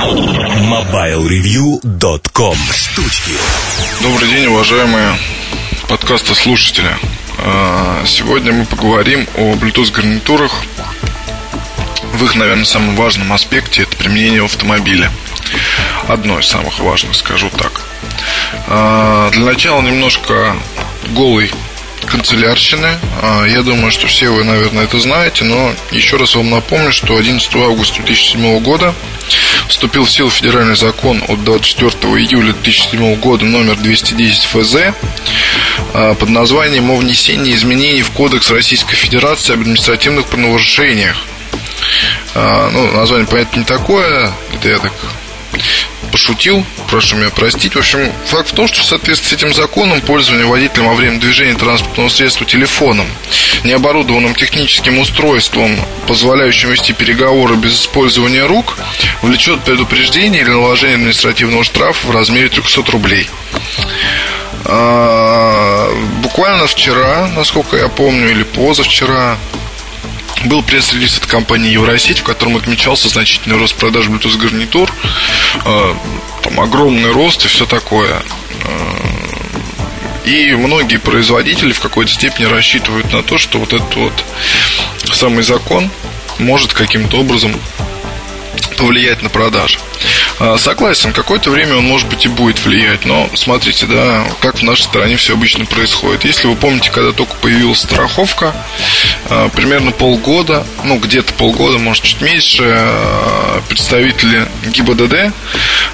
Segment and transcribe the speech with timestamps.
[0.00, 3.32] MobileReview.com Штучки
[4.02, 5.14] Добрый день, уважаемые
[5.88, 6.88] подкаста слушатели.
[7.36, 10.52] А, сегодня мы поговорим о Bluetooth гарнитурах
[12.14, 15.10] в их, наверное, самом важном аспекте это применение в автомобиле.
[16.08, 17.82] Одно из самых важных, скажу так.
[18.68, 20.56] А, для начала немножко
[21.10, 21.52] голый
[22.06, 22.98] канцелярщины.
[23.22, 27.16] А, я думаю, что все вы, наверное, это знаете, но еще раз вам напомню, что
[27.16, 28.94] 11 августа 2007 года
[29.68, 34.76] вступил в силу федеральный закон от 24 июля 2007 года номер 210 ФЗ
[35.94, 41.16] а, под названием о внесении изменений в Кодекс Российской Федерации об административных правонарушениях.
[42.34, 44.92] А, ну, название, понятно, не такое, это я так
[46.10, 47.74] пошутил, прошу меня простить.
[47.74, 51.18] В общем, факт в том, что в соответствии с этим законом пользование водителем во время
[51.18, 53.06] движения транспортного средства телефоном,
[53.64, 58.76] необорудованным техническим устройством, позволяющим вести переговоры без использования рук,
[59.22, 63.28] влечет предупреждение или наложение административного штрафа в размере 300 рублей.
[64.64, 65.90] А,
[66.22, 69.36] буквально вчера, насколько я помню, или позавчера,
[70.44, 74.92] был пресс-релиз от компании Евросеть, в котором отмечался значительный рост продаж Bluetooth гарнитур,
[75.64, 75.94] э,
[76.42, 78.22] там огромный рост и все такое.
[78.64, 79.00] Э,
[80.24, 84.24] и многие производители в какой-то степени рассчитывают на то, что вот этот вот
[85.12, 85.90] самый закон
[86.38, 87.54] может каким-то образом
[88.76, 89.78] повлиять на продажи.
[90.42, 94.62] А, согласен, какое-то время он, может быть, и будет влиять, но смотрите, да, как в
[94.62, 96.24] нашей стране все обычно происходит.
[96.24, 98.54] Если вы помните, когда только появилась страховка,
[99.28, 105.34] а, примерно полгода, ну, где-то полгода, может, чуть меньше, а, представители ГИБДД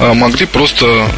[0.00, 1.08] могли просто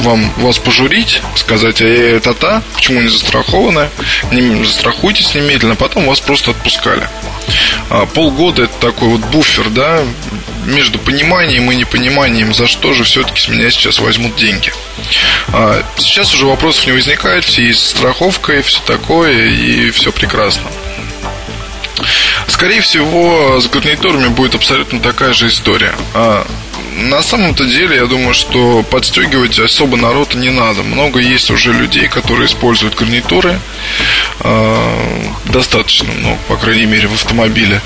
[0.00, 3.88] вам, вас пожурить, сказать, а это та, почему не застрахованы,
[4.30, 7.08] не застрахуйтесь немедленно, потом вас просто отпускали.
[8.14, 10.02] полгода это такой вот буфер, да,
[10.64, 14.72] между пониманием и непониманием, за что же все-таки с меня сейчас возьмут деньги.
[15.48, 20.70] А сейчас уже вопросов не возникает, все есть страховка и все такое, и все прекрасно.
[22.48, 25.94] Скорее всего, с гарнитурами будет абсолютно такая же история.
[26.14, 26.46] А
[26.96, 30.82] на самом-то деле, я думаю, что подстегивать особо народ не надо.
[30.82, 33.58] Много есть уже людей, которые используют гарнитуры.
[34.40, 37.80] Э, достаточно много, по крайней мере, в автомобиле.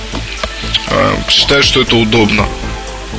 [1.28, 2.46] Считаю, что это удобно.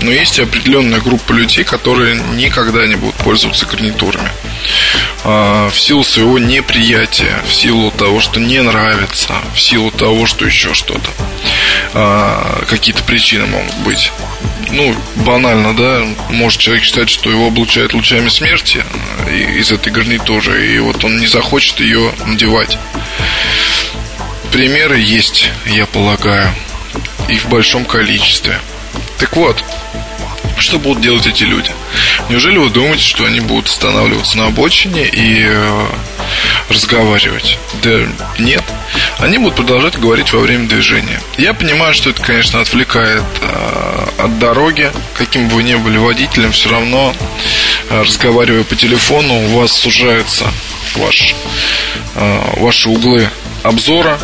[0.02, 4.30] Но есть определенная группа людей, которые никогда не будут пользоваться гарнитурами.
[5.24, 10.46] А, в силу своего неприятия, в силу того, что не нравится, в силу того, что
[10.46, 11.10] еще что-то.
[11.94, 14.12] А, какие-то причины могут быть.
[14.72, 18.84] Ну, банально, да, может человек считать, что его облучают лучами смерти
[19.30, 22.78] из этой гарнитуры, и вот он не захочет ее надевать.
[24.52, 26.54] Примеры есть, я полагаю,
[27.28, 28.60] и в большом количестве.
[29.20, 29.64] Так вот,
[30.58, 31.72] что будут делать эти люди?
[32.30, 35.86] Неужели вы думаете, что они будут останавливаться на обочине и э,
[36.70, 37.58] разговаривать?
[37.82, 38.08] Да
[38.38, 38.64] нет.
[39.18, 41.22] Они будут продолжать говорить во время движения.
[41.38, 44.92] Я понимаю, что это, конечно, отвлекает э, от дороги.
[45.16, 47.14] Каким бы вы ни были водителем, все равно,
[47.90, 50.46] э, разговаривая по телефону, у вас сужается
[50.96, 51.36] ваш,
[52.16, 53.30] э, ваши углы
[53.64, 54.20] обзора,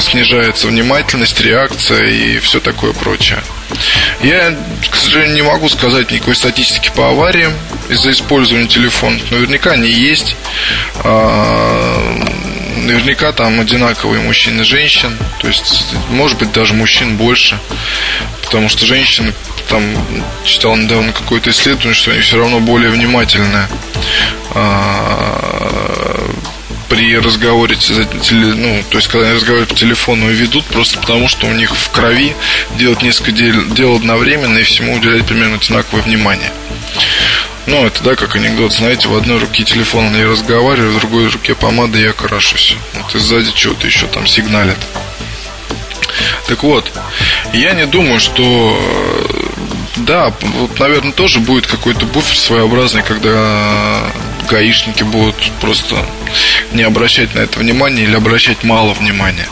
[0.00, 3.42] снижается внимательность, реакция и все такое прочее.
[4.22, 4.54] Я,
[4.90, 7.52] к сожалению, не могу сказать никакой статистики по авариям
[7.88, 9.18] из-за использования телефона.
[9.30, 10.36] Наверняка они есть.
[11.02, 12.24] А,
[12.76, 15.16] наверняка там одинаковые мужчин и женщин.
[15.40, 17.58] То есть, может быть, даже мужчин больше.
[18.42, 19.32] Потому что женщины,
[19.68, 19.82] там,
[20.44, 23.66] читал недавно какое-то исследование, что они все равно более внимательны
[24.54, 25.93] а,
[26.88, 27.76] при разговоре,
[28.30, 31.74] ну, то есть, когда они разговаривают по телефону и ведут, просто потому, что у них
[31.74, 32.34] в крови
[32.76, 36.52] делать несколько дел, дел одновременно и всему уделять примерно одинаковое внимание.
[37.66, 41.54] Ну, это, да, как анекдот, знаете, в одной руке телефон я разговариваю, в другой руке
[41.54, 42.76] помада, я крашусь.
[42.94, 44.76] Вот и сзади чего-то еще там сигналит.
[46.46, 46.92] Так вот,
[47.54, 48.78] я не думаю, что
[49.96, 54.02] да, вот, наверное, тоже будет какой-то буфер своеобразный, когда
[54.48, 56.04] гаишники будут просто
[56.72, 59.48] не обращать на это внимания или обращать мало внимания.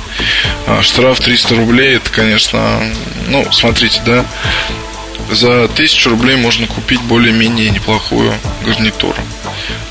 [0.67, 2.81] А штраф 300 рублей, это, конечно,
[3.29, 4.25] ну, смотрите, да,
[5.31, 8.35] за 1000 рублей можно купить более-менее неплохую
[8.65, 9.17] гарнитуру.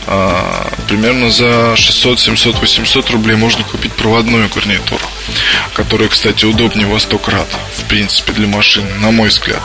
[0.07, 5.05] А, примерно за 600, 700, 800 рублей можно купить проводную гарнитуру,
[5.73, 9.61] которая, кстати, удобнее во 100 крат, в принципе, для машины, на мой взгляд.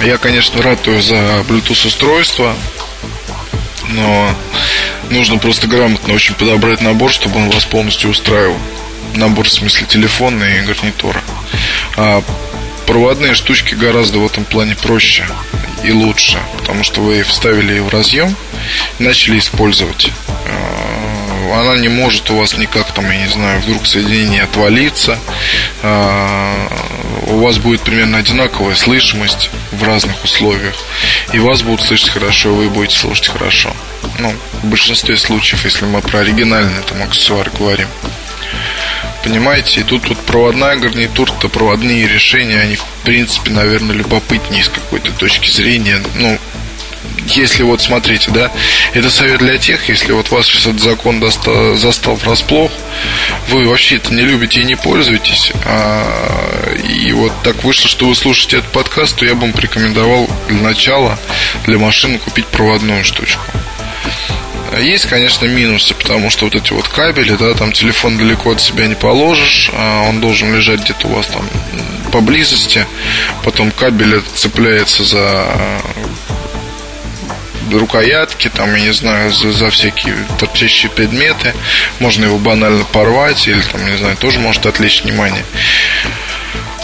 [0.00, 1.14] Я, конечно, ратую за
[1.48, 2.54] Bluetooth устройство,
[3.90, 4.34] но
[5.10, 8.56] нужно просто грамотно очень подобрать набор, чтобы он вас полностью устраивал.
[9.14, 11.22] Набор в смысле телефона и гарнитура.
[11.96, 12.22] А
[12.86, 15.26] проводные штучки гораздо в этом плане проще.
[15.84, 18.34] и лучше, потому что вы вставили ее в разъем
[18.98, 20.10] и начали использовать.
[21.54, 25.18] Она не может у вас никак там, я не знаю, вдруг соединение отвалиться.
[25.82, 26.68] А,
[27.28, 30.74] у вас будет примерно одинаковая слышимость в разных условиях.
[31.32, 33.72] И вас будут слышать хорошо, и вы будете слушать хорошо.
[34.18, 37.88] Ну, в большинстве случаев, если мы про оригинальный там аксессуар говорим.
[39.26, 45.10] Понимаете, и тут вот проводная гарнитура-то проводные решения, они в принципе, наверное, любопытнее с какой-то
[45.10, 46.00] точки зрения.
[46.14, 46.38] Ну,
[47.36, 48.50] если вот смотрите, да,
[48.94, 52.70] это совет для тех, если вот вас сейчас этот закон достал, застал врасплох,
[53.48, 58.14] вы вообще это не любите и не пользуетесь, а, и вот так вышло, что вы
[58.14, 61.18] слушаете этот подкаст, то я бы вам порекомендовал для начала
[61.66, 63.42] для машины купить проводную штучку.
[64.78, 68.86] Есть, конечно, минусы, потому что вот эти вот кабели, да, там телефон далеко от себя
[68.86, 71.48] не положишь, а он должен лежать где-то у вас там
[72.12, 72.86] поблизости,
[73.44, 75.80] потом кабель цепляется за
[77.78, 81.54] рукоятки, там, я не знаю, за, за всякие торчащие предметы.
[81.98, 85.44] Можно его банально порвать или, там, не знаю, тоже может отвлечь внимание.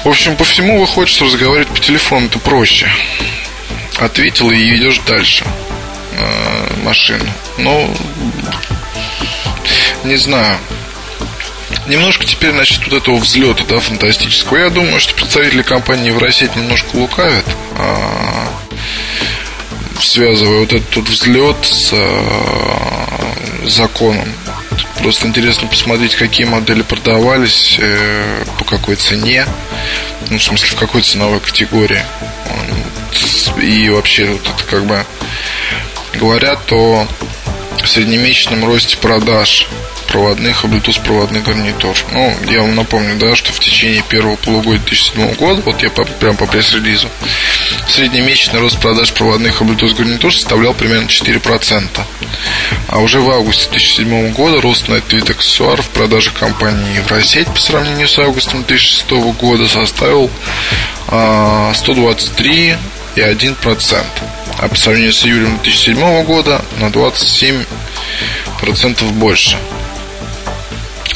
[0.04, 2.90] В общем, по всему выходит, что разговаривать по телефону это проще.
[3.98, 5.44] Ответил и идешь дальше
[6.18, 7.30] э, машину.
[7.58, 7.94] Ну,
[10.04, 10.58] не знаю.
[11.86, 14.58] Немножко теперь насчет вот этого взлета, да, фантастического.
[14.58, 17.44] Я думаю, что представители компании Евросеть немножко лукавят,
[17.76, 18.48] а,
[20.02, 24.28] связывая вот этот взлет с а, законом.
[24.98, 29.46] Просто интересно посмотреть, какие модели продавались, э, по какой цене,
[30.30, 32.02] ну, в смысле, в какой ценовой категории.
[33.60, 35.04] И вообще, вот это как бы
[36.14, 37.06] говорят о
[37.84, 39.68] среднемесячном росте продаж
[40.12, 41.96] проводных и Bluetooth проводных гарнитур.
[42.12, 46.04] Ну, я вам напомню, да, что в течение первого полугодия 2007 года, вот я по,
[46.04, 47.08] прям по пресс-релизу,
[47.88, 51.88] среднемесячный рост продаж проводных и Bluetooth гарнитур составлял примерно 4%.
[52.88, 57.48] А уже в августе 2007 года рост на этот вид аксессуаров в продаже компании Евросеть
[57.48, 59.10] по сравнению с августом 2006
[59.40, 60.30] года составил
[61.08, 62.76] а, 123
[63.16, 64.04] и 1%.
[64.58, 69.56] А по сравнению с июлем 2007 года на 27% больше.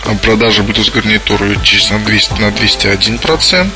[0.09, 3.71] А продажи Bluetooth гарнитуры увеличились на 200 на 201%,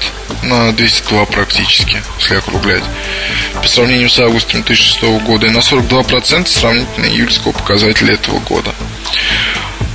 [0.44, 2.84] на 202 практически, если округлять.
[3.60, 8.72] По сравнению с августом 2006 года и на 42% сравнительно июльского показателя этого года.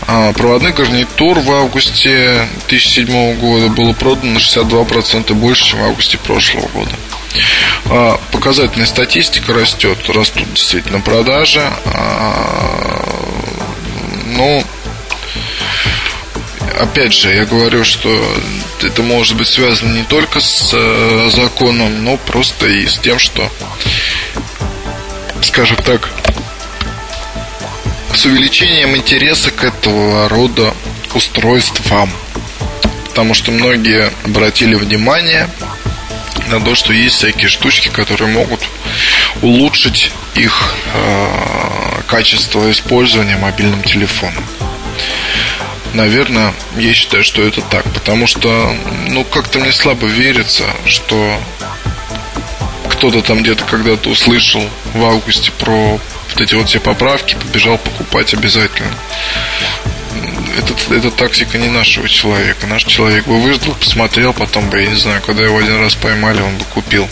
[0.07, 6.17] А проводных гарнитур в августе 2007 года было продано на 62% больше, чем в августе
[6.17, 6.91] прошлого года.
[7.85, 11.61] А показательная статистика растет, растут действительно продажи.
[11.85, 13.05] А,
[14.27, 14.63] ну,
[16.79, 18.09] опять же, я говорю, что
[18.81, 23.51] это может быть связано не только с э, законом, но просто и с тем, что,
[25.41, 26.09] скажем так,
[28.13, 30.73] с увеличением интереса к этого рода
[31.13, 32.09] устройствам.
[33.09, 35.49] Потому что многие обратили внимание
[36.47, 38.61] на то, что есть всякие штучки, которые могут
[39.41, 44.43] улучшить их э, качество использования мобильным телефоном.
[45.95, 48.75] Наверное, я считаю, что это так, потому что,
[49.07, 51.39] ну, как-то мне слабо верится, что
[52.89, 54.61] кто-то там где-то когда-то услышал
[54.93, 58.91] в августе про вот эти вот все поправки, побежал покупать обязательно.
[60.57, 62.67] Это, это тактика не нашего человека.
[62.67, 66.41] Наш человек бы выждал, посмотрел, потом бы, я не знаю, когда его один раз поймали,
[66.41, 67.07] он бы купил.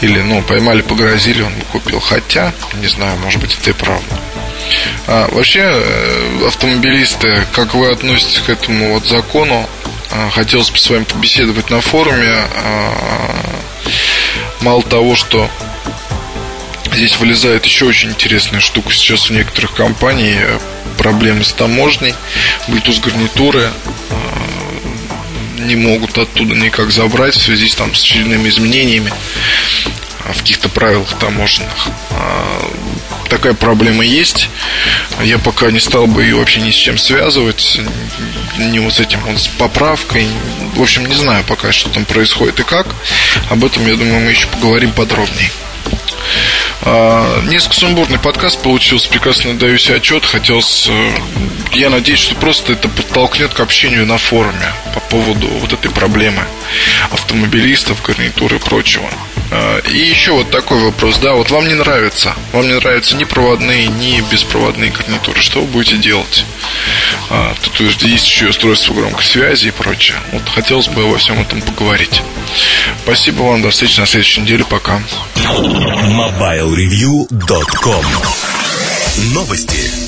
[0.00, 2.00] Или, ну, поймали, погрозили, он бы купил.
[2.00, 4.18] Хотя, не знаю, может быть, это и правда.
[5.06, 9.68] А, вообще, э, автомобилисты, как вы относитесь к этому вот закону?
[10.10, 12.32] А, хотелось бы с вами побеседовать на форуме.
[12.32, 13.36] А,
[14.60, 15.50] мало того, что
[16.92, 18.92] здесь вылезает еще очень интересная штука.
[18.92, 20.58] Сейчас у некоторых компаний э,
[20.98, 22.14] проблемы с таможней,
[22.68, 23.68] Bluetooth гарнитуры
[24.10, 29.12] а, не могут оттуда никак забрать в связи с, там, с очередными изменениями
[30.32, 31.88] в каких-то правилах таможенных
[33.28, 34.48] такая проблема есть.
[35.22, 37.80] Я пока не стал бы ее вообще ни с чем связывать,
[38.58, 40.26] ни вот с этим вот с поправкой.
[40.74, 42.86] В общем, не знаю пока, что там происходит и как.
[43.50, 45.50] Об этом, я думаю, мы еще поговорим подробнее.
[46.82, 50.24] А, несколько сумбурный подкаст получился, прекрасно даю себе отчет.
[50.24, 51.10] Хотелось, э,
[51.72, 56.44] я надеюсь, что просто это подтолкнет к общению на форуме по поводу вот этой проблемы
[57.10, 59.08] автомобилистов, гарнитуры и прочего.
[59.56, 63.22] А, и еще вот такой вопрос, да, вот вам не нравится, вам не нравятся ни
[63.22, 66.44] проводные, ни беспроводные гарнитуры, что вы будете делать?
[67.30, 70.16] А, тут есть еще устройство громкой связи и прочее.
[70.32, 72.20] Вот хотелось бы обо всем этом поговорить.
[73.04, 75.00] Спасибо вам, до встречи на следующей неделе, пока.
[75.36, 78.04] MobileReview.com
[79.32, 80.03] Новости.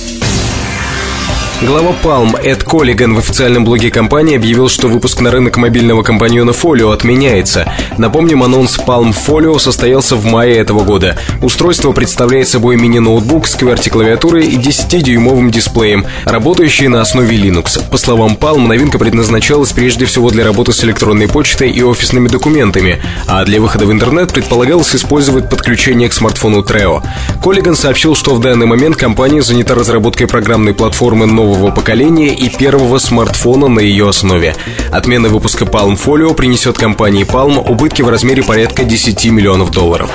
[1.62, 6.50] Глава Palm Эд Коллиган в официальном блоге компании объявил, что выпуск на рынок мобильного компаньона
[6.50, 7.72] Folio отменяется.
[7.96, 11.16] Напомним, анонс Palm Folio состоялся в мае этого года.
[11.40, 17.82] Устройство представляет собой мини-ноутбук с QWERTY-клавиатурой и 10-дюймовым дисплеем, работающий на основе Linux.
[17.90, 23.00] По словам Palm, новинка предназначалась прежде всего для работы с электронной почтой и офисными документами,
[23.26, 27.02] а для выхода в интернет предполагалось использовать подключение к смартфону Treo.
[27.42, 32.48] Коллиган сообщил, что в данный момент компания занята разработкой программной платформы нового нового поколения и
[32.48, 34.56] первого смартфона на ее основе.
[34.90, 40.10] Отмена выпуска Palm Folio принесет компании Palm убытки в размере порядка 10 миллионов долларов.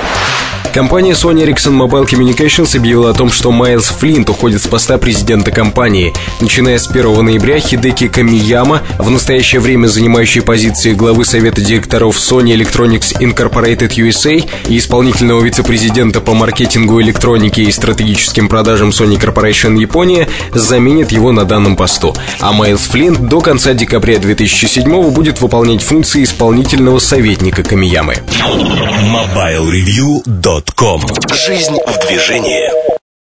[0.72, 5.50] Компания Sony Ericsson Mobile Communications объявила о том, что Майлз Флинт уходит с поста президента
[5.50, 6.14] компании.
[6.40, 12.56] Начиная с 1 ноября Хидеки Камияма, в настоящее время занимающий позиции главы совета директоров Sony
[12.56, 20.26] Electronics Incorporated USA и исполнительного вице-президента по маркетингу электроники и стратегическим продажам Sony Corporation Япония,
[20.54, 22.16] заменит его на данном посту.
[22.40, 28.16] А Майлз Флинт до конца декабря 2007 будет выполнять функции исполнительного советника Камиямы.
[29.12, 31.02] MobileReview.com
[31.34, 33.01] Жизнь в движении